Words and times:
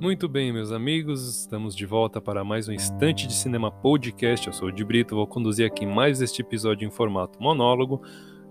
Muito 0.00 0.28
bem, 0.28 0.52
meus 0.52 0.72
amigos, 0.72 1.40
estamos 1.40 1.74
de 1.74 1.84
volta 1.84 2.20
para 2.20 2.44
mais 2.44 2.68
um 2.68 2.72
Instante 2.72 3.26
de 3.26 3.34
Cinema 3.34 3.70
Podcast. 3.70 4.46
Eu 4.46 4.52
sou 4.52 4.68
o 4.68 4.72
de 4.72 4.84
Brito, 4.84 5.16
vou 5.16 5.26
conduzir 5.26 5.66
aqui 5.66 5.84
mais 5.84 6.20
este 6.20 6.42
episódio 6.42 6.86
em 6.86 6.90
formato 6.90 7.42
monólogo. 7.42 8.02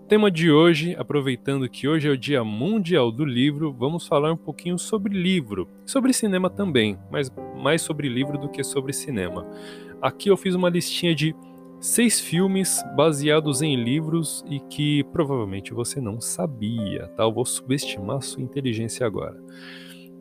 Tema 0.07 0.29
de 0.29 0.51
hoje, 0.51 0.95
aproveitando 0.99 1.67
que 1.67 1.87
hoje 1.87 2.07
é 2.07 2.11
o 2.11 2.17
Dia 2.17 2.43
Mundial 2.43 3.11
do 3.11 3.25
Livro, 3.25 3.73
vamos 3.73 4.05
falar 4.05 4.31
um 4.31 4.37
pouquinho 4.37 4.77
sobre 4.77 5.17
livro, 5.17 5.67
sobre 5.85 6.13
cinema 6.13 6.49
também, 6.49 6.97
mas 7.09 7.31
mais 7.55 7.81
sobre 7.81 8.07
livro 8.07 8.37
do 8.37 8.49
que 8.49 8.63
sobre 8.63 8.93
cinema. 8.93 9.47
Aqui 10.01 10.29
eu 10.29 10.37
fiz 10.37 10.53
uma 10.53 10.69
listinha 10.69 11.15
de 11.15 11.35
seis 11.85 12.19
filmes 12.19 12.83
baseados 12.95 13.61
em 13.61 13.75
livros 13.75 14.43
e 14.49 14.59
que 14.59 15.03
provavelmente 15.13 15.71
você 15.71 16.01
não 16.01 16.19
sabia, 16.19 17.07
tá? 17.09 17.21
Eu 17.23 17.31
vou 17.31 17.45
subestimar 17.45 18.23
sua 18.23 18.41
inteligência 18.41 19.05
agora. 19.05 19.39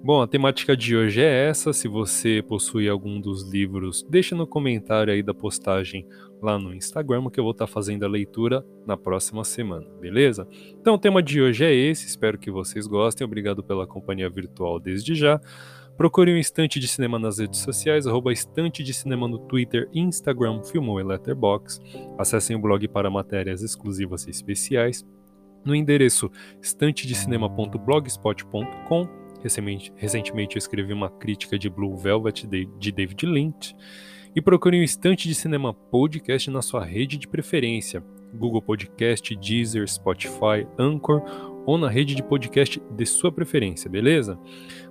Bom, 0.05 0.21
a 0.21 0.27
temática 0.27 0.77
de 0.77 0.95
hoje 0.95 1.23
é 1.23 1.49
essa. 1.49 1.73
Se 1.73 1.89
você 1.89 2.45
possui 2.47 2.91
algum 2.91 3.19
dos 3.19 3.51
livros, 3.51 4.05
deixa 4.07 4.37
no 4.37 4.47
comentário 4.47 5.11
aí 5.11 5.23
da 5.23 5.33
postagem 5.33 6.07
lá 6.43 6.59
no 6.59 6.75
Instagram, 6.75 7.31
que 7.31 7.41
eu 7.41 7.45
vou 7.45 7.53
estar 7.53 7.67
tá 7.67 7.73
fazendo 7.73 8.05
a 8.05 8.09
leitura 8.09 8.63
na 8.87 8.99
próxima 8.99 9.43
semana, 9.45 9.87
beleza? 9.99 10.47
Então, 10.79 10.97
o 10.97 10.99
tema 10.99 11.23
de 11.23 11.41
hoje 11.41 11.65
é 11.65 11.73
esse. 11.73 12.07
Espero 12.07 12.39
que 12.39 12.51
vocês 12.51 12.87
gostem. 12.87 13.25
Obrigado 13.25 13.65
pela 13.65 13.87
companhia 13.87 14.29
virtual 14.29 14.79
desde 14.79 15.15
já. 15.15 15.41
Procure 15.97 16.33
o 16.33 16.35
um 16.35 16.39
Estante 16.39 16.79
de 16.79 16.87
Cinema 16.87 17.19
nas 17.19 17.39
redes 17.39 17.61
sociais, 17.61 18.07
arroba 18.07 18.31
Estante 18.31 18.85
de 18.85 18.93
Cinema 18.93 19.27
no 19.27 19.39
Twitter, 19.39 19.89
Instagram, 19.95 20.63
Filmou 20.65 21.01
e 21.01 21.03
Letterboxd. 21.03 21.83
Acessem 22.19 22.55
o 22.55 22.61
blog 22.61 22.87
para 22.89 23.09
matérias 23.09 23.63
exclusivas 23.63 24.27
e 24.27 24.31
especiais 24.31 25.03
no 25.65 25.75
endereço 25.75 26.31
estantedecinema.blogspot.com 26.61 29.24
Recentemente, 29.45 29.93
recentemente 29.95 30.57
eu 30.57 30.59
escrevi 30.59 30.95
uma 30.95 31.11
crítica 31.11 31.59
de 31.59 31.69
Blue 31.69 31.95
Velvet 31.99 32.47
de, 32.47 32.93
David 32.93 33.27
Lynch. 33.27 33.77
E 34.35 34.41
procure 34.41 34.81
um 34.81 34.83
Estante 34.83 35.29
de 35.29 35.35
Cinema 35.35 35.75
Podcast 35.75 36.51
na 36.51 36.63
sua 36.63 36.83
rede 36.83 37.19
de 37.19 37.29
preferência. 37.29 38.03
Google 38.33 38.63
Podcast, 38.63 39.37
Deezer, 39.37 39.87
Spotify, 39.87 40.67
Anchor 40.79 41.23
ou 41.67 41.77
na 41.77 41.91
rede 41.91 42.15
de 42.15 42.23
podcast 42.23 42.83
de 42.91 43.07
sua 43.07 43.31
preferência, 43.31 43.89
beleza? 43.89 44.39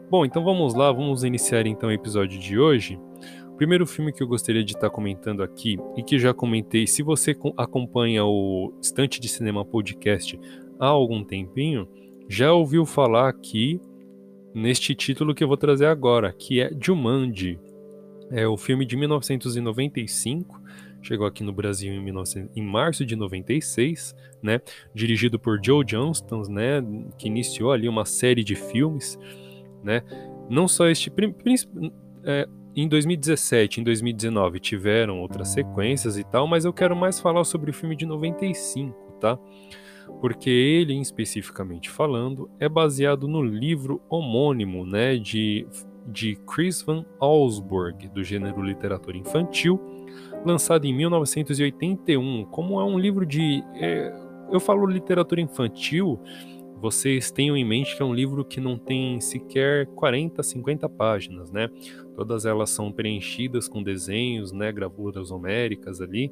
Bom, 0.09 0.23
então 0.23 0.43
vamos 0.43 0.75
lá, 0.75 0.91
vamos 0.91 1.23
iniciar 1.23 1.65
então 1.65 1.89
o 1.89 1.91
episódio 1.91 2.39
de 2.39 2.59
hoje. 2.59 2.99
O 3.47 3.55
primeiro 3.55 3.87
filme 3.87 4.13
que 4.13 4.21
eu 4.21 4.27
gostaria 4.27 4.63
de 4.63 4.73
estar 4.73 4.91
comentando 4.91 5.41
aqui 5.41 5.79
e 5.97 6.03
que 6.03 6.19
já 6.19 6.31
comentei, 6.31 6.85
se 6.85 7.01
você 7.01 7.35
acompanha 7.57 8.23
o 8.23 8.71
Estante 8.79 9.19
de 9.19 9.27
Cinema 9.27 9.65
Podcast 9.65 10.39
há 10.79 10.87
algum 10.87 11.23
tempinho, 11.23 11.87
já 12.29 12.53
ouviu 12.53 12.85
falar 12.85 13.29
aqui 13.29 13.81
neste 14.53 14.93
título 14.95 15.33
que 15.33 15.43
eu 15.43 15.47
vou 15.47 15.57
trazer 15.57 15.85
agora, 15.85 16.31
que 16.31 16.61
é 16.61 16.71
Jumanji. 16.79 17.59
É 18.31 18.47
o 18.47 18.57
filme 18.57 18.85
de 18.85 18.95
1995, 18.95 20.61
chegou 21.01 21.27
aqui 21.27 21.43
no 21.43 21.51
Brasil 21.51 21.93
em, 21.93 22.03
19... 22.03 22.49
em 22.55 22.63
março 22.63 23.05
de 23.05 23.15
96, 23.15 24.15
né? 24.41 24.59
Dirigido 24.93 25.37
por 25.37 25.59
Joe 25.63 25.85
Johnston, 25.85 26.43
né? 26.49 26.83
Que 27.17 27.27
iniciou 27.27 27.71
ali 27.71 27.87
uma 27.87 28.05
série 28.05 28.43
de 28.43 28.55
filmes, 28.55 29.19
né? 29.83 30.01
Não 30.49 30.67
só 30.67 30.87
este... 30.87 31.11
É, 32.25 32.47
em 32.75 32.87
2017, 32.87 33.81
em 33.81 33.83
2019 33.83 34.59
tiveram 34.59 35.19
outras 35.19 35.49
sequências 35.49 36.17
e 36.17 36.23
tal, 36.23 36.47
mas 36.47 36.65
eu 36.65 36.73
quero 36.73 36.95
mais 36.95 37.19
falar 37.19 37.43
sobre 37.43 37.69
o 37.69 37.73
filme 37.73 37.95
de 37.95 38.05
95, 38.05 38.93
tá? 39.19 39.37
Porque 40.19 40.49
ele, 40.49 40.99
especificamente 40.99 41.89
falando, 41.89 42.49
é 42.59 42.67
baseado 42.67 43.27
no 43.27 43.41
livro 43.41 44.01
homônimo 44.09 44.85
né, 44.85 45.17
de, 45.17 45.67
de 46.07 46.35
Chris 46.47 46.81
Van 46.81 47.05
Allsburg, 47.19 48.07
do 48.09 48.23
gênero 48.23 48.61
literatura 48.61 49.17
infantil, 49.17 49.79
lançado 50.45 50.85
em 50.85 50.93
1981. 50.93 52.45
Como 52.45 52.79
é 52.79 52.83
um 52.83 52.97
livro 52.97 53.25
de. 53.25 53.63
É, 53.75 54.13
eu 54.51 54.59
falo 54.59 54.85
literatura 54.85 55.41
infantil, 55.41 56.19
vocês 56.83 57.31
tenham 57.31 57.55
em 57.55 57.63
mente 57.63 57.95
que 57.95 58.01
é 58.01 58.05
um 58.05 58.13
livro 58.13 58.43
que 58.43 58.59
não 58.59 58.77
tem 58.77 59.21
sequer 59.21 59.87
40, 59.87 60.43
50 60.43 60.89
páginas, 60.89 61.49
né? 61.49 61.69
Todas 62.13 62.45
elas 62.45 62.71
são 62.71 62.91
preenchidas 62.91 63.69
com 63.69 63.81
desenhos, 63.81 64.51
né, 64.51 64.69
gravuras 64.69 65.31
homéricas 65.31 66.01
ali, 66.01 66.29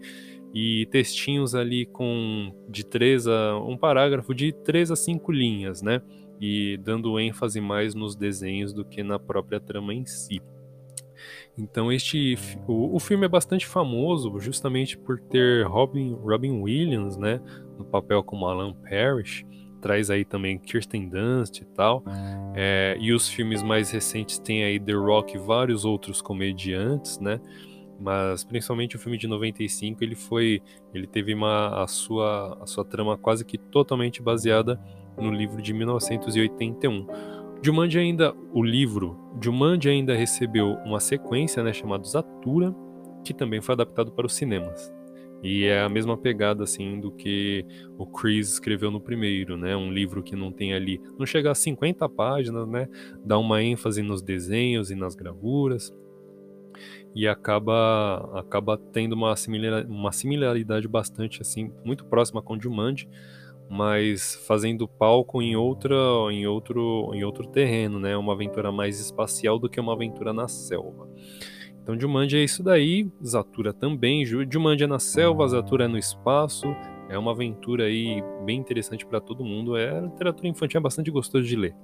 e 0.53 0.85
textinhos 0.87 1.55
ali 1.55 1.85
com 1.85 2.53
de 2.69 2.85
três 2.85 3.27
a 3.27 3.57
um 3.59 3.77
parágrafo 3.77 4.33
de 4.33 4.51
três 4.51 4.91
a 4.91 4.95
cinco 4.95 5.31
linhas, 5.31 5.81
né? 5.81 6.01
E 6.39 6.77
dando 6.77 7.19
ênfase 7.19 7.61
mais 7.61 7.93
nos 7.93 8.15
desenhos 8.15 8.73
do 8.73 8.83
que 8.83 9.03
na 9.03 9.19
própria 9.19 9.59
trama 9.59 9.93
em 9.93 10.05
si. 10.05 10.41
Então 11.57 11.91
este 11.91 12.37
o, 12.67 12.95
o 12.95 12.99
filme 12.99 13.25
é 13.25 13.29
bastante 13.29 13.65
famoso 13.67 14.39
justamente 14.39 14.97
por 14.97 15.19
ter 15.19 15.65
Robin, 15.67 16.13
Robin 16.13 16.61
Williams, 16.61 17.17
né, 17.17 17.39
no 17.77 17.85
papel 17.85 18.23
como 18.23 18.47
Alan 18.47 18.73
Parrish, 18.73 19.45
traz 19.81 20.09
aí 20.09 20.23
também 20.23 20.57
Kirsten 20.57 21.09
Dunst 21.09 21.59
e 21.61 21.65
tal. 21.65 22.03
É, 22.55 22.95
e 22.99 23.11
os 23.11 23.27
filmes 23.27 23.61
mais 23.61 23.91
recentes 23.91 24.39
têm 24.39 24.63
aí 24.63 24.79
The 24.79 24.93
Rock 24.93 25.35
e 25.35 25.39
vários 25.39 25.83
outros 25.83 26.21
comediantes, 26.21 27.19
né? 27.19 27.39
Mas 28.01 28.43
principalmente 28.43 28.95
o 28.95 28.99
filme 28.99 29.17
de 29.17 29.27
95 29.27 30.03
ele 30.03 30.15
foi 30.15 30.61
ele 30.93 31.05
teve 31.05 31.33
uma 31.33 31.83
a 31.83 31.87
sua 31.87 32.57
a 32.61 32.65
sua 32.65 32.83
trama 32.83 33.17
quase 33.17 33.45
que 33.45 33.57
totalmente 33.57 34.21
baseada 34.21 34.79
no 35.17 35.31
livro 35.31 35.61
de 35.61 35.73
1981 35.73 37.07
Jumanji 37.61 37.99
ainda 37.99 38.33
o 38.51 38.63
livro 38.63 39.17
Jumanji 39.39 39.89
ainda 39.89 40.15
recebeu 40.15 40.77
uma 40.83 40.99
sequência 40.99 41.63
né 41.63 41.71
chamada 41.71 42.03
Zatura 42.03 42.75
que 43.23 43.33
também 43.33 43.61
foi 43.61 43.73
adaptado 43.73 44.11
para 44.11 44.25
os 44.25 44.33
cinemas 44.33 44.91
e 45.43 45.65
é 45.65 45.81
a 45.81 45.89
mesma 45.89 46.15
pegada 46.15 46.63
assim 46.63 46.99
do 46.99 47.11
que 47.11 47.65
o 47.97 48.05
Chris 48.05 48.47
escreveu 48.53 48.91
no 48.91 49.01
primeiro, 49.01 49.57
né? 49.57 49.75
Um 49.75 49.91
livro 49.91 50.21
que 50.21 50.35
não 50.35 50.51
tem 50.51 50.71
ali, 50.71 51.01
não 51.17 51.25
chega 51.25 51.49
a 51.49 51.55
50 51.55 52.07
páginas, 52.09 52.67
né? 52.67 52.87
Dá 53.25 53.39
uma 53.39 53.63
ênfase 53.63 54.03
nos 54.03 54.21
desenhos 54.21 54.91
e 54.91 54.95
nas 54.95 55.15
gravuras 55.15 55.91
e 57.13 57.27
acaba 57.27 58.31
acaba 58.39 58.77
tendo 58.77 59.13
uma, 59.13 59.35
similar, 59.35 59.85
uma 59.87 60.11
similaridade 60.11 60.87
bastante 60.87 61.41
assim 61.41 61.71
muito 61.83 62.05
próxima 62.05 62.41
com 62.41 62.59
Jumanji, 62.59 63.09
mas 63.69 64.35
fazendo 64.47 64.87
palco 64.87 65.41
em 65.41 65.55
outra 65.55 65.95
em 66.31 66.45
outro 66.47 67.11
em 67.13 67.23
outro 67.23 67.47
terreno, 67.47 67.99
né? 67.99 68.15
Uma 68.17 68.33
aventura 68.33 68.71
mais 68.71 68.99
espacial 68.99 69.57
do 69.59 69.69
que 69.69 69.79
uma 69.79 69.93
aventura 69.93 70.33
na 70.33 70.47
selva. 70.47 71.07
Então 71.81 71.99
Jumanji 71.99 72.37
é 72.37 72.43
isso 72.43 72.61
daí, 72.61 73.09
Zatura 73.25 73.73
também, 73.73 74.23
Jumanji 74.25 74.83
é 74.83 74.87
na 74.87 74.99
selva, 74.99 75.47
Zatura 75.47 75.85
é 75.85 75.87
no 75.87 75.97
espaço, 75.97 76.67
é 77.09 77.17
uma 77.17 77.31
aventura 77.31 77.85
aí 77.85 78.23
bem 78.45 78.59
interessante 78.59 79.05
para 79.05 79.19
todo 79.19 79.43
mundo, 79.43 79.75
é 79.75 79.99
literatura 79.99 80.47
infantil 80.47 80.77
é 80.77 80.81
bastante 80.81 81.09
gostoso 81.09 81.43
de 81.43 81.55
ler. 81.55 81.75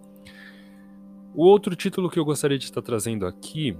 O 1.34 1.44
outro 1.44 1.76
título 1.76 2.10
que 2.10 2.18
eu 2.18 2.26
gostaria 2.26 2.58
de 2.58 2.66
estar 2.66 2.82
trazendo 2.82 3.26
aqui 3.26 3.76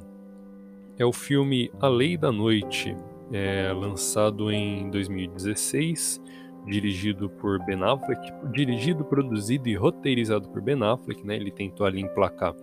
é 0.98 1.06
o 1.06 1.14
filme 1.14 1.72
A 1.80 1.88
Lei 1.88 2.18
da 2.18 2.32
Noite, 2.32 2.96
é, 3.32 3.72
lançado 3.72 4.52
em 4.52 4.90
2016, 4.90 6.22
dirigido 6.66 7.30
por 7.30 7.64
Ben 7.66 7.84
Affleck, 7.84 8.22
dirigido, 8.52 9.06
produzido 9.06 9.70
e 9.70 9.76
roteirizado 9.76 10.50
por 10.50 10.62
Ben 10.62 10.82
Affleck, 10.84 11.26
né? 11.26 11.36
Ele 11.36 11.52
tentou 11.52 11.86
ali 11.86 12.02
emplacar 12.02 12.56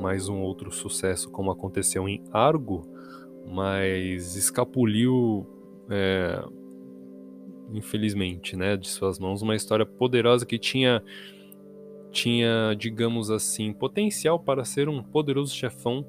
mais 0.00 0.28
um 0.28 0.40
outro 0.40 0.72
sucesso, 0.72 1.30
como 1.30 1.50
aconteceu 1.50 2.08
em 2.08 2.22
Argo, 2.32 2.82
mas 3.46 4.34
escapuliu, 4.34 5.46
é, 5.88 6.42
infelizmente, 7.72 8.56
né, 8.56 8.76
de 8.76 8.88
suas 8.88 9.18
mãos, 9.18 9.42
uma 9.42 9.54
história 9.54 9.86
poderosa 9.86 10.44
que 10.44 10.58
tinha 10.58 11.02
tinha, 12.10 12.74
digamos 12.76 13.30
assim, 13.30 13.72
potencial 13.72 14.36
para 14.36 14.64
ser 14.64 14.88
um 14.88 15.00
poderoso 15.00 15.54
chefão 15.54 16.04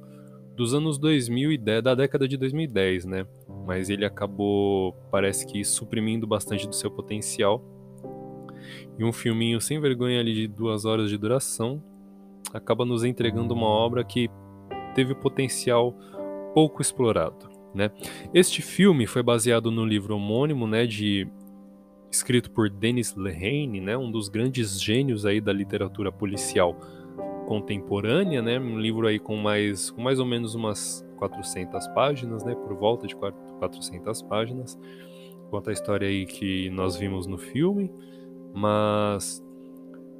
dos 0.56 0.74
anos 0.74 0.98
2010, 0.98 1.84
da 1.84 1.96
década 1.96 2.28
de 2.28 2.38
2010, 2.38 3.06
né? 3.06 3.26
Mas 3.66 3.90
ele 3.90 4.06
acabou, 4.06 4.94
parece 5.10 5.46
que, 5.46 5.64
suprimindo 5.64 6.28
bastante 6.28 6.68
do 6.68 6.76
seu 6.76 6.92
potencial. 6.92 7.64
E 8.98 9.04
um 9.04 9.12
filminho 9.12 9.60
sem 9.60 9.80
vergonha 9.80 10.20
ali 10.20 10.34
de 10.34 10.48
duas 10.48 10.86
horas 10.86 11.10
de 11.10 11.18
duração 11.18 11.82
acaba 12.54 12.86
nos 12.86 13.04
entregando 13.04 13.54
uma 13.54 13.68
obra 13.68 14.04
que 14.04 14.30
teve 14.94 15.16
potencial 15.16 15.96
pouco 16.54 16.82
explorado, 16.82 17.50
né? 17.74 17.92
Este 18.34 18.62
filme 18.62 19.08
foi 19.08 19.24
baseado 19.24 19.72
no 19.72 19.86
livro 19.86 20.16
homônimo, 20.16 20.68
né, 20.68 20.86
de 20.86 21.28
escrito 22.12 22.52
por 22.52 22.70
Dennis 22.70 23.16
Lehane, 23.16 23.80
né, 23.80 23.98
um 23.98 24.12
dos 24.12 24.28
grandes 24.28 24.82
gênios 24.82 25.26
aí 25.26 25.40
da 25.40 25.54
literatura 25.54 26.12
policial 26.12 26.78
contemporânea, 27.52 28.42
né? 28.42 28.58
Um 28.58 28.80
livro 28.80 29.06
aí 29.06 29.20
com 29.20 29.36
mais, 29.36 29.92
com 29.92 30.02
mais 30.02 30.20
ou 30.22 30.26
menos 30.26 30.56
umas 30.56 31.06
400 31.18 31.86
páginas, 31.90 32.46
né? 32.46 32.56
Por 32.56 32.74
volta 32.78 33.06
de 33.06 33.14
400 33.14 34.22
páginas. 34.22 34.80
Conta 35.50 35.70
a 35.70 35.74
história 35.74 36.08
aí 36.08 36.26
que 36.26 36.70
nós 36.70 36.96
vimos 36.96 37.28
no 37.28 37.38
filme, 37.38 37.92
mas 38.54 39.44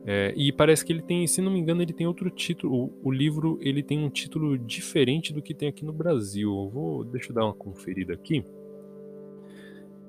É, 0.04 0.34
e 0.36 0.52
parece 0.52 0.84
que 0.84 0.92
ele 0.92 1.04
tem, 1.04 1.28
se 1.28 1.42
não 1.44 1.52
me 1.52 1.60
engano, 1.60 1.82
ele 1.82 1.94
tem 1.94 2.06
outro 2.06 2.30
título. 2.30 2.74
O, 2.76 3.10
o, 3.10 3.12
livro 3.12 3.58
ele 3.62 3.84
tem 3.84 4.04
um 4.04 4.10
título 4.10 4.58
diferente 4.58 5.32
do 5.32 5.44
que 5.44 5.54
tem 5.54 5.70
aqui 5.70 5.86
no 5.86 5.94
Brasil. 5.94 6.50
Eu 6.50 6.70
vou, 6.70 7.04
deixa 7.06 7.30
eu 7.30 7.36
dar 7.36 7.46
uma 7.46 7.54
conferida 7.54 8.14
aqui. 8.14 8.44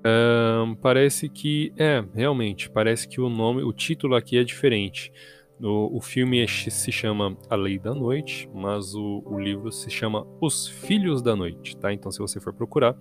Um, 0.04 0.74
parece 0.74 1.28
que 1.28 1.72
é 1.76 2.02
realmente 2.14 2.68
parece 2.68 3.06
que 3.06 3.20
o 3.20 3.28
nome, 3.28 3.62
o 3.62 3.72
título 3.72 4.16
aqui 4.16 4.38
é 4.38 4.42
diferente. 4.42 5.12
No, 5.62 5.88
o 5.96 6.00
filme 6.00 6.42
é 6.42 6.46
se 6.48 6.90
chama 6.90 7.38
A 7.48 7.54
Lei 7.54 7.78
da 7.78 7.94
Noite, 7.94 8.50
mas 8.52 8.96
o, 8.96 9.22
o, 9.24 9.38
livro 9.38 9.70
se 9.70 9.88
chama 9.88 10.26
Os 10.40 10.66
Filhos 10.66 11.22
da 11.22 11.36
Noite, 11.36 11.76
tá? 11.76 11.92
Então, 11.92 12.10
se 12.10 12.18
você 12.18 12.40
for 12.40 12.52
procurar, 12.52 12.96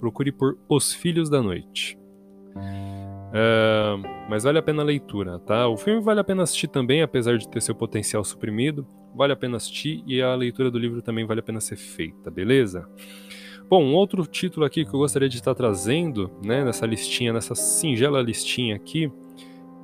procure 0.00 0.32
por 0.32 0.56
Os 0.66 0.94
Filhos 0.94 1.28
da 1.28 1.42
Noite. 1.42 1.98
Uh, 2.56 4.00
mas 4.30 4.44
vale 4.44 4.58
a 4.58 4.62
pena 4.62 4.80
a 4.80 4.84
leitura, 4.86 5.38
tá? 5.40 5.68
O 5.68 5.76
filme 5.76 6.00
vale 6.00 6.18
a 6.18 6.24
pena 6.24 6.42
assistir 6.42 6.68
também, 6.68 7.02
apesar 7.02 7.36
de 7.36 7.46
ter 7.46 7.60
seu 7.60 7.74
potencial 7.74 8.24
suprimido. 8.24 8.86
Vale 9.14 9.34
a 9.34 9.36
pena 9.36 9.58
assistir 9.58 10.02
e 10.06 10.22
a 10.22 10.34
leitura 10.34 10.70
do 10.70 10.78
livro 10.78 11.02
também 11.02 11.26
vale 11.26 11.40
a 11.40 11.42
pena 11.42 11.60
ser 11.60 11.76
feita, 11.76 12.30
beleza? 12.30 12.88
Bom, 13.68 13.84
um 13.84 13.94
outro 13.94 14.26
título 14.26 14.64
aqui 14.64 14.86
que 14.86 14.94
eu 14.94 15.00
gostaria 15.00 15.28
de 15.28 15.36
estar 15.36 15.54
trazendo, 15.54 16.30
né, 16.42 16.64
nessa 16.64 16.86
listinha, 16.86 17.34
nessa 17.34 17.54
singela 17.54 18.22
listinha 18.22 18.74
aqui, 18.74 19.12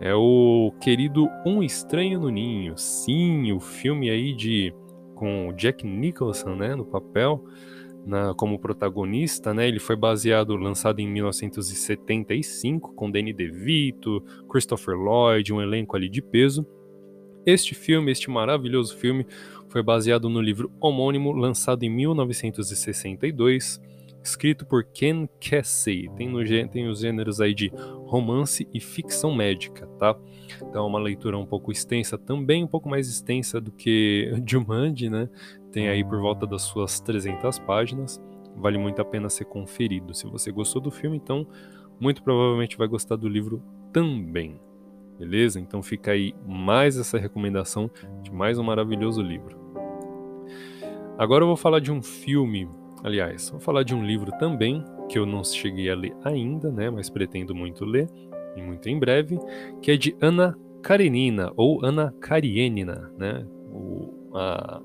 é 0.03 0.13
o 0.13 0.75
querido 0.81 1.29
Um 1.47 1.63
Estranho 1.63 2.19
no 2.19 2.29
Ninho. 2.29 2.77
Sim, 2.77 3.53
o 3.53 3.61
filme 3.61 4.11
aí 4.11 4.35
de 4.35 4.75
com 5.15 5.53
Jack 5.57 5.87
Nicholson, 5.87 6.57
né, 6.57 6.75
no 6.75 6.85
papel, 6.85 7.45
na, 8.05 8.35
como 8.35 8.59
protagonista, 8.59 9.55
né? 9.55 9.69
Ele 9.69 9.79
foi 9.79 9.95
baseado, 9.95 10.57
lançado 10.57 10.99
em 10.99 11.07
1975, 11.07 12.93
com 12.95 13.09
Danny 13.09 13.33
DeVito, 13.33 14.21
Christopher 14.51 14.97
Lloyd, 14.97 15.53
um 15.53 15.63
elenco 15.63 15.95
ali 15.95 16.09
de 16.09 16.21
peso. 16.21 16.67
Este 17.47 17.73
filme, 17.73 18.11
este 18.11 18.29
maravilhoso 18.29 18.97
filme, 18.97 19.25
foi 19.69 19.85
baseado 19.85 20.29
no 20.29 20.41
livro 20.41 20.73
homônimo 20.81 21.31
lançado 21.31 21.85
em 21.85 21.89
1962, 21.89 23.81
escrito 24.23 24.65
por 24.65 24.85
Ken 24.85 25.29
Kesey. 25.41 26.09
Tem, 26.17 26.29
no, 26.29 26.45
tem 26.69 26.89
os 26.89 27.01
gêneros 27.01 27.41
aí 27.41 27.55
de 27.55 27.73
romance 28.07 28.69
e 28.73 28.81
ficção 28.81 29.35
médica, 29.35 29.87
tá? 29.99 30.17
Então 30.57 30.85
é 30.85 30.89
uma 30.89 30.99
leitura 30.99 31.37
um 31.37 31.47
pouco 31.47 31.73
extensa, 31.73 32.17
também 32.17 32.63
um 32.65 32.69
pouco 32.69 32.89
mais 32.89 33.09
extensa 33.09 33.61
do 33.61 33.73
que 33.73 34.33
Jumanji, 34.47 35.11
né? 35.11 35.29
Tem 35.71 35.89
aí 35.89 36.05
por 36.05 36.21
volta 36.21 36.47
das 36.47 36.63
suas 36.63 37.01
300 37.01 37.59
páginas. 37.61 38.23
Vale 38.57 38.79
muito 38.79 39.01
a 39.01 39.05
pena 39.05 39.31
ser 39.31 39.47
conferido. 39.47 40.15
Se 40.15 40.27
você 40.27 40.53
gostou 40.53 40.81
do 40.81 40.91
filme, 40.91 41.17
então 41.17 41.47
muito 41.99 42.23
provavelmente 42.23 42.77
vai 42.77 42.87
gostar 42.87 43.17
do 43.17 43.29
livro 43.29 43.63
também. 43.93 44.61
Beleza? 45.19 45.61
Então 45.61 45.83
fica 45.83 46.13
aí 46.13 46.35
mais 46.47 46.97
essa 46.97 47.19
recomendação 47.19 47.91
de 48.23 48.33
mais 48.33 48.59
um 48.59 48.65
maravilhoso 48.65 49.23
livro. 49.23 49.61
Agora 51.17 51.45
eu 51.45 51.49
vou 51.49 51.57
falar 51.57 51.79
de 51.79 51.93
um 51.93 52.03
filme, 52.03 52.69
aliás, 53.03 53.51
vou 53.51 53.61
falar 53.61 53.83
de 53.83 53.95
um 53.95 54.05
livro 54.05 54.33
também, 54.39 54.85
que 55.09 55.19
eu 55.19 55.27
não 55.27 55.43
cheguei 55.45 55.91
a 55.91 55.95
ler 55.95 56.15
ainda, 56.25 56.71
né, 56.71 56.91
mas 56.91 57.11
pretendo 57.11 57.55
muito 57.55 57.85
ler, 57.85 58.09
e 58.57 58.63
muito 58.63 58.89
em 58.89 58.99
breve, 58.99 59.39
que 59.81 59.91
é 59.91 59.97
de 59.97 60.17
Ana 60.21 60.57
Karenina, 60.83 61.53
ou 61.57 61.85
Ana 61.85 62.15
Karenina, 62.21 63.13
né, 63.19 63.47
o, 63.71 64.31
a, 64.35 64.81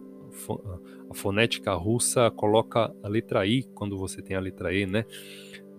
a 1.09 1.13
fonética 1.13 1.73
russa 1.73 2.31
coloca 2.31 2.93
a 3.03 3.07
letra 3.07 3.45
I 3.45 3.63
quando 3.73 3.97
você 3.97 4.21
tem 4.21 4.35
a 4.35 4.39
letra 4.39 4.73
E, 4.73 4.85
né, 4.85 5.05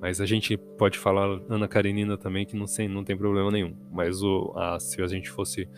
mas 0.01 0.21
a 0.21 0.27
gente 0.27 0.57
pode 0.57 0.99
falar 0.99 1.41
Ana 1.49 1.67
Karenina 1.67 2.17
também, 2.17 2.47
que 2.47 2.57
não, 2.57 2.67
sei, 2.67 2.89
não 2.89 3.03
tem 3.03 3.17
problema 3.17 3.51
nenhum. 3.51 3.75
Mas 3.91 4.23
o, 4.23 4.53
a, 4.57 4.79
se 4.79 5.03
a 5.03 5.07
gente 5.09 5.29
fosse 5.29 5.69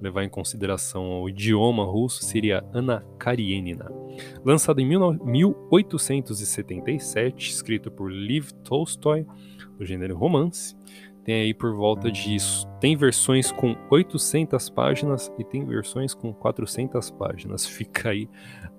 levar 0.00 0.24
em 0.24 0.28
consideração 0.28 1.22
o 1.22 1.28
idioma 1.28 1.84
russo, 1.84 2.24
seria 2.24 2.64
Ana 2.72 3.04
Karenina. 3.18 3.92
Lançado 4.44 4.80
em 4.80 4.86
1877, 4.86 7.50
escrito 7.50 7.90
por 7.90 8.10
Liv 8.10 8.50
Tolstoy, 8.64 9.26
do 9.78 9.84
gênero 9.84 10.16
romance. 10.16 10.74
Tem 11.24 11.42
aí 11.42 11.54
por 11.54 11.74
volta 11.74 12.10
de. 12.10 12.36
Tem 12.80 12.96
versões 12.96 13.52
com 13.52 13.76
800 13.90 14.70
páginas 14.70 15.30
e 15.38 15.44
tem 15.44 15.66
versões 15.66 16.14
com 16.14 16.32
400 16.32 17.10
páginas. 17.10 17.66
Fica 17.68 18.08
aí 18.10 18.26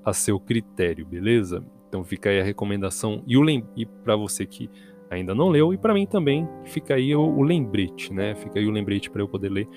a 0.03 0.11
seu 0.11 0.39
critério, 0.39 1.05
beleza? 1.05 1.63
Então 1.87 2.03
fica 2.03 2.29
aí 2.29 2.39
a 2.39 2.43
recomendação. 2.43 3.23
E, 3.27 3.37
o 3.37 3.41
lem... 3.41 3.63
e 3.75 3.85
para 3.85 4.15
você 4.15 4.45
que 4.45 4.69
ainda 5.09 5.35
não 5.35 5.49
leu, 5.49 5.73
e 5.73 5.77
para 5.77 5.93
mim 5.93 6.07
também, 6.07 6.47
fica 6.63 6.95
aí 6.95 7.13
o, 7.13 7.21
o 7.21 7.43
lembrete, 7.43 8.13
né? 8.13 8.33
Fica 8.33 8.59
aí 8.59 8.65
o 8.65 8.71
lembrete 8.71 9.09
para 9.09 9.21
eu 9.21 9.27
poder 9.27 9.49
ler 9.49 9.67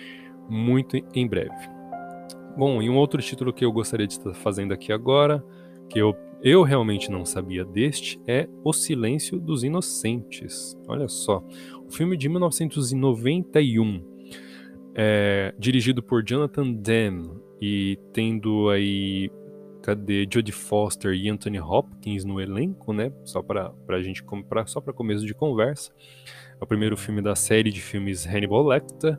muito 0.49 0.97
em 1.15 1.27
breve. 1.27 1.69
Bom, 2.57 2.81
e 2.81 2.89
um 2.89 2.97
outro 2.97 3.21
título 3.21 3.53
que 3.53 3.65
eu 3.65 3.73
gostaria 3.73 4.07
de 4.07 4.15
estar 4.15 4.33
fazendo 4.35 4.73
aqui 4.73 4.93
agora, 4.93 5.45
que 5.89 5.99
eu, 5.99 6.15
eu 6.43 6.63
realmente 6.63 7.11
não 7.11 7.25
sabia 7.25 7.65
deste, 7.65 8.21
é 8.27 8.49
O 8.63 8.73
Silêncio 8.73 9.41
dos 9.41 9.65
Inocentes. 9.65 10.77
Olha 10.87 11.09
só, 11.09 11.45
o 11.87 11.91
filme 11.91 12.17
de 12.17 12.29
1991, 12.29 14.03
é, 14.95 15.53
dirigido 15.59 16.03
por 16.03 16.23
Jonathan 16.23 16.73
Demme 16.73 17.31
e 17.61 17.99
tendo 18.13 18.69
aí 18.71 19.31
cadê 19.83 20.27
Jodie 20.33 20.53
Foster 20.53 21.13
e 21.13 21.29
Anthony 21.29 21.61
Hopkins 21.61 22.25
no 22.25 22.41
elenco, 22.41 22.93
né? 22.95 23.13
Só 23.23 23.43
para 23.43 23.75
a 23.89 24.03
gente 24.03 24.23
comprar, 24.23 24.67
só 24.67 24.81
para 24.81 24.95
começo 24.95 25.27
de 25.27 25.35
conversa. 25.35 25.93
É 26.59 26.65
o 26.65 26.67
primeiro 26.67 26.97
filme 26.97 27.21
da 27.21 27.35
série 27.35 27.71
de 27.71 27.83
filmes 27.83 28.27
Hannibal 28.27 28.67
Lecter. 28.67 29.19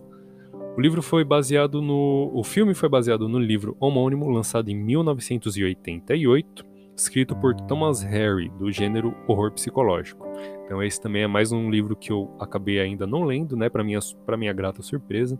O 0.78 0.82
livro 0.82 1.02
foi 1.02 1.24
baseado 1.24 1.82
no. 1.82 2.30
O 2.34 2.44
filme 2.44 2.74
foi 2.74 2.90
baseado 2.90 3.30
no 3.30 3.40
livro 3.40 3.78
homônimo, 3.80 4.30
lançado 4.30 4.70
em 4.70 4.76
1988, 4.76 6.66
escrito 6.98 7.34
por 7.34 7.56
Thomas 7.56 8.02
Harry, 8.02 8.50
do 8.60 8.70
gênero 8.70 9.16
horror 9.26 9.54
psicológico. 9.54 10.28
Então, 10.66 10.84
esse 10.84 11.00
também 11.00 11.24
é 11.24 11.28
mais 11.28 11.54
um 11.54 11.70
livro 11.70 11.96
que 11.96 12.12
eu 12.12 12.36
acabei 12.42 12.82
ainda 12.82 13.08
não 13.08 13.24
lendo, 13.24 13.56
né? 13.56 13.70
Para 13.70 13.86
minha, 13.86 14.00
minha 14.38 14.52
grata 14.52 14.82
surpresa. 14.82 15.40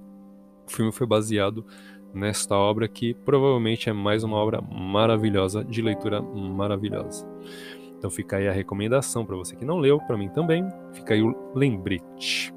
O 0.66 0.72
filme 0.72 0.94
foi 0.94 1.06
baseado 1.06 1.66
nesta 2.14 2.56
obra 2.56 2.88
que 2.88 3.14
provavelmente 3.14 3.90
é 3.90 3.94
mais 3.94 4.24
uma 4.24 4.38
obra 4.38 4.62
maravilhosa, 4.62 5.66
de 5.66 5.82
leitura 5.82 6.22
maravilhosa. 6.22 7.28
Então 7.98 8.10
fica 8.10 8.38
aí 8.38 8.48
a 8.48 8.54
recomendação 8.54 9.26
para 9.26 9.36
você 9.36 9.54
que 9.54 9.66
não 9.66 9.80
leu, 9.80 10.00
para 10.00 10.18
mim 10.18 10.30
também, 10.30 10.66
fica 10.94 11.14
aí 11.14 11.22
o 11.22 11.36
lembrete. 11.54 12.55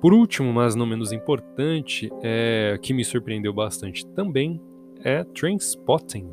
Por 0.00 0.14
último, 0.14 0.52
mas 0.52 0.74
não 0.74 0.86
menos 0.86 1.12
importante, 1.12 2.10
é, 2.22 2.78
que 2.80 2.94
me 2.94 3.04
surpreendeu 3.04 3.52
bastante 3.52 4.06
também, 4.08 4.60
é 5.04 5.22
Trainspotting, 5.24 6.26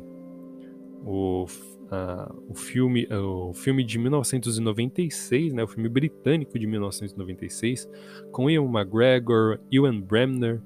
o, 1.04 1.46
o, 2.48 2.54
filme, 2.54 3.06
o 3.10 3.52
filme 3.52 3.84
de 3.84 3.98
1996, 3.98 5.52
né, 5.52 5.62
o 5.62 5.68
filme 5.68 5.88
britânico 5.88 6.58
de 6.58 6.66
1996, 6.66 7.88
com 8.32 8.48
Ian 8.48 8.64
McGregor, 8.64 9.58
Ewan 9.70 10.00
Bremner, 10.00 10.62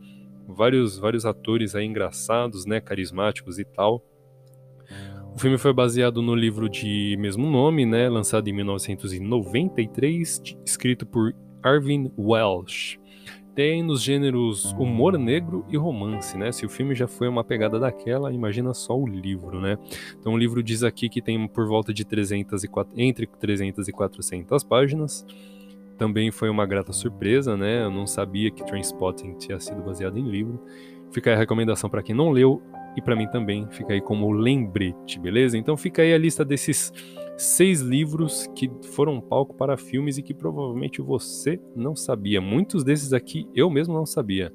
vários, 0.46 0.96
vários 0.98 1.26
atores 1.26 1.74
aí 1.74 1.84
engraçados, 1.84 2.66
né, 2.66 2.80
carismáticos 2.80 3.58
e 3.58 3.64
tal. 3.64 4.04
O 5.34 5.38
filme 5.38 5.58
foi 5.58 5.72
baseado 5.72 6.20
no 6.20 6.34
livro 6.34 6.68
de 6.68 7.16
mesmo 7.18 7.50
nome, 7.50 7.86
né, 7.86 8.08
lançado 8.08 8.48
em 8.48 8.52
1993, 8.52 10.42
escrito 10.64 11.06
por 11.06 11.34
Arvin 11.62 12.10
Welsh. 12.18 12.98
Tem 13.54 13.82
nos 13.82 14.02
gêneros 14.02 14.72
humor 14.72 15.18
negro 15.18 15.66
e 15.68 15.76
romance, 15.76 16.38
né? 16.38 16.50
Se 16.52 16.64
o 16.64 16.70
filme 16.70 16.94
já 16.94 17.06
foi 17.06 17.28
uma 17.28 17.44
pegada 17.44 17.78
daquela, 17.78 18.32
imagina 18.32 18.72
só 18.72 18.98
o 18.98 19.06
livro, 19.06 19.60
né? 19.60 19.76
Então 20.18 20.32
o 20.32 20.38
livro 20.38 20.62
diz 20.62 20.82
aqui 20.82 21.06
que 21.08 21.20
tem 21.20 21.46
por 21.46 21.66
volta 21.66 21.92
de 21.92 22.02
300 22.02 22.64
e 22.64 22.70
entre 22.96 23.26
300 23.26 23.88
e 23.88 23.92
400 23.92 24.64
páginas. 24.64 25.26
Também 25.98 26.30
foi 26.30 26.48
uma 26.48 26.64
grata 26.64 26.92
surpresa, 26.92 27.54
né? 27.54 27.82
Eu 27.84 27.90
não 27.90 28.06
sabia 28.06 28.50
que 28.50 28.64
Trainspotting 28.64 29.34
tinha 29.34 29.60
sido 29.60 29.82
baseado 29.82 30.18
em 30.18 30.26
livro. 30.26 30.58
Fica 31.10 31.28
aí 31.28 31.36
a 31.36 31.38
recomendação 31.38 31.90
para 31.90 32.02
quem 32.02 32.14
não 32.14 32.30
leu 32.30 32.62
e 32.96 33.02
para 33.02 33.14
mim 33.14 33.26
também 33.28 33.66
fica 33.70 33.92
aí 33.92 34.00
como 34.00 34.30
lembrete, 34.32 35.20
beleza? 35.20 35.58
Então 35.58 35.76
fica 35.76 36.00
aí 36.00 36.14
a 36.14 36.18
lista 36.18 36.42
desses 36.42 36.90
seis 37.42 37.80
livros 37.80 38.46
que 38.54 38.70
foram 38.92 39.20
palco 39.20 39.54
para 39.54 39.76
filmes 39.76 40.18
e 40.18 40.22
que 40.22 40.32
provavelmente 40.32 41.02
você 41.02 41.58
não 41.74 41.96
sabia. 41.96 42.40
Muitos 42.40 42.84
desses 42.84 43.12
aqui 43.12 43.48
eu 43.54 43.68
mesmo 43.68 43.92
não 43.94 44.06
sabia. 44.06 44.52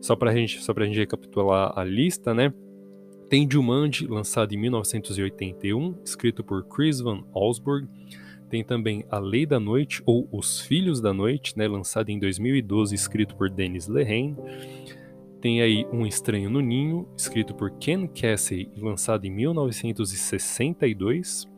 Só 0.00 0.14
para 0.14 0.32
gente, 0.34 0.62
só 0.62 0.72
pra 0.72 0.86
gente 0.86 0.98
recapitular 0.98 1.76
a 1.76 1.82
lista, 1.84 2.32
né? 2.34 2.54
Tem 3.28 3.50
Jumanji, 3.50 4.06
lançado 4.06 4.52
em 4.52 4.58
1981, 4.58 5.96
escrito 6.04 6.44
por 6.44 6.68
Chris 6.68 7.00
Van 7.00 7.24
Allsburg. 7.34 7.88
Tem 8.48 8.62
também 8.62 9.04
A 9.10 9.18
Lei 9.18 9.44
da 9.46 9.58
Noite, 9.58 10.00
ou 10.06 10.28
Os 10.30 10.60
Filhos 10.60 11.00
da 11.00 11.12
Noite, 11.12 11.58
né, 11.58 11.66
lançado 11.66 12.10
em 12.10 12.18
2012, 12.18 12.94
escrito 12.94 13.34
por 13.34 13.50
Dennis 13.50 13.88
Lehane. 13.88 14.36
Tem 15.40 15.60
aí 15.62 15.84
Um 15.92 16.06
Estranho 16.06 16.48
no 16.48 16.60
Ninho, 16.60 17.08
escrito 17.16 17.52
por 17.54 17.72
Ken 17.78 18.06
Casey 18.06 18.70
e 18.76 18.80
lançado 18.80 19.24
em 19.24 19.30
1962. 19.30 21.52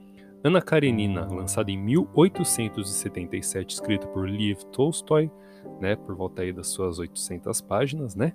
Ana 0.45 0.63
Karenina, 0.63 1.27
lançada 1.27 1.71
em 1.71 1.77
1877, 1.77 3.75
escrito 3.75 4.07
por 4.09 4.29
Lev 4.29 4.59
Tolstoy, 4.73 5.31
né, 5.81 5.97
por 5.97 6.15
volta 6.15 6.43
aí 6.43 6.53
das 6.53 6.69
suas 6.69 6.99
800 6.99 7.61
páginas, 7.61 8.15
né? 8.15 8.33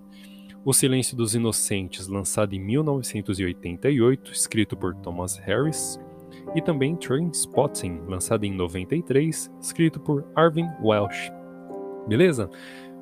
O 0.63 0.73
Silêncio 0.73 1.17
dos 1.17 1.33
Inocentes, 1.33 2.07
lançado 2.07 2.53
em 2.53 2.59
1988, 2.59 4.31
escrito 4.31 4.77
por 4.77 4.93
Thomas 4.95 5.37
Harris, 5.37 5.99
e 6.55 6.61
também 6.61 6.95
Trainspotting, 6.95 8.01
lançado 8.07 8.45
em 8.45 8.53
93, 8.53 9.51
escrito 9.59 9.99
por 9.99 10.25
Arvin 10.35 10.67
Welsh. 10.83 11.31
Beleza? 12.07 12.49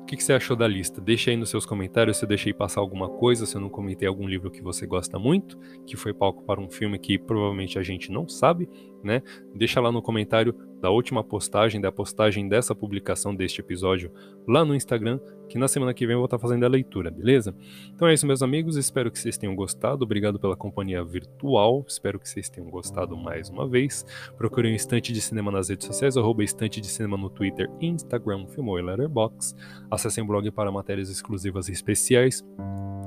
O 0.02 0.04
que, 0.06 0.20
você 0.20 0.32
achou 0.32 0.56
da 0.56 0.66
lista? 0.66 1.00
Deixa 1.00 1.30
aí 1.30 1.36
nos 1.36 1.50
seus 1.50 1.64
comentários 1.64 2.16
se 2.16 2.24
eu 2.24 2.28
deixei 2.28 2.52
passar 2.52 2.80
alguma 2.80 3.08
coisa, 3.08 3.46
se 3.46 3.54
eu 3.54 3.60
não 3.60 3.68
comentei 3.68 4.08
algum 4.08 4.26
livro 4.26 4.50
que 4.50 4.62
você 4.62 4.86
gosta 4.86 5.18
muito, 5.18 5.56
que 5.86 5.96
foi 5.96 6.12
palco 6.12 6.42
para 6.42 6.60
um 6.60 6.68
filme 6.68 6.98
que 6.98 7.18
provavelmente 7.18 7.78
a 7.78 7.82
gente 7.82 8.10
não 8.10 8.28
sabe, 8.28 8.68
né? 9.02 9.22
Deixa 9.54 9.80
lá 9.80 9.90
no 9.90 10.02
comentário 10.02 10.54
da 10.80 10.90
última 10.90 11.22
postagem, 11.22 11.80
da 11.80 11.92
postagem 11.92 12.48
dessa 12.48 12.74
publicação 12.74 13.32
deste 13.34 13.60
episódio 13.60 14.10
lá 14.48 14.64
no 14.64 14.74
Instagram, 14.74 15.20
que 15.48 15.58
na 15.58 15.68
semana 15.68 15.92
que 15.92 16.06
vem 16.06 16.14
eu 16.14 16.20
vou 16.20 16.24
estar 16.24 16.38
fazendo 16.38 16.64
a 16.64 16.68
leitura, 16.68 17.10
beleza? 17.10 17.54
Então 17.94 18.08
é 18.08 18.14
isso, 18.14 18.26
meus 18.26 18.42
amigos. 18.42 18.76
Espero 18.76 19.10
que 19.10 19.18
vocês 19.18 19.36
tenham 19.36 19.54
gostado. 19.54 20.04
Obrigado 20.04 20.38
pela 20.38 20.56
companhia 20.56 21.04
virtual. 21.04 21.84
Espero 21.86 22.18
que 22.18 22.26
vocês 22.28 22.48
tenham 22.48 22.70
gostado 22.70 23.14
mais 23.16 23.50
uma 23.50 23.68
vez. 23.68 24.06
Procurem 24.38 24.72
o 24.72 24.76
Estante 24.76 25.12
de 25.12 25.20
Cinema 25.20 25.50
nas 25.50 25.68
redes 25.68 25.86
sociais, 25.86 26.16
arroba 26.16 26.42
Estante 26.42 26.80
de 26.80 26.86
Cinema 26.86 27.18
no 27.18 27.28
Twitter, 27.28 27.70
Instagram, 27.80 28.46
Filmou 28.46 28.78
e 28.78 28.82
Letterboxd. 28.82 29.60
Acessem 29.90 30.24
o 30.24 30.26
blog 30.26 30.50
para 30.50 30.72
matérias 30.72 31.10
exclusivas 31.10 31.68
e 31.68 31.72
especiais 31.72 32.42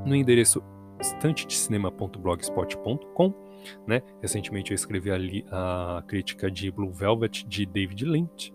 no 0.06 0.16
endereço 0.16 0.62
estantedecinema.blogspot.com 1.00 3.53
né? 3.88 4.02
Recentemente 4.22 4.72
eu 4.72 4.76
escrevi 4.76 5.12
ali 5.12 5.46
a 5.52 6.04
crítica 6.08 6.50
de 6.50 6.72
Blue 6.72 6.92
Velvet 6.92 7.46
de 7.48 7.66
David 7.66 8.06
Lynch. 8.06 8.54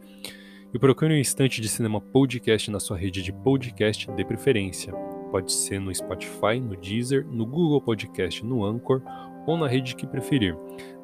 E 0.73 0.79
procure 0.79 1.15
um 1.15 1.19
instante 1.19 1.61
de 1.61 1.69
cinema 1.69 2.01
podcast 2.01 2.71
na 2.71 2.79
sua 2.79 2.97
rede 2.97 3.23
de 3.23 3.33
podcast 3.33 4.11
de 4.11 4.25
preferência. 4.25 4.93
Pode 5.31 5.53
ser 5.53 5.81
no 5.81 5.95
Spotify, 5.95 6.61
no 6.61 6.77
Deezer, 6.77 7.27
no 7.27 7.47
Google 7.47 7.81
Podcast, 7.81 8.45
no 8.45 8.65
Anchor 8.65 9.03
ou 9.47 9.57
na 9.57 9.67
rede 9.67 9.97
que 9.97 10.07
preferir. 10.07 10.57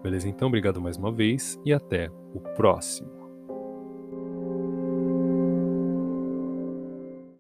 Beleza? 0.02 0.28
Então, 0.28 0.49
obrigado 0.49 0.80
mais 0.80 0.99
uma 0.99 1.11
vez 1.11 1.58
e 1.64 1.73
até 1.73 2.11
o 2.34 2.40
próximo. 2.40 3.13